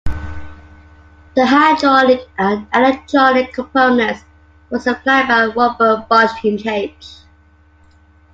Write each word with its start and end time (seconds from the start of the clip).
The 1.35 1.45
hydraulic 1.45 2.21
and 2.39 2.65
electronic 2.73 3.53
components 3.53 4.25
were 4.71 4.79
supplied 4.79 5.27
by 5.27 5.45
Robert 5.53 6.09
Bosch 6.09 6.31
GmbH. 6.41 7.19